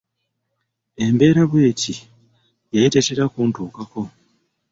[1.05, 1.93] Embeera bw'eti
[2.73, 4.01] yali tetera kuntuukako.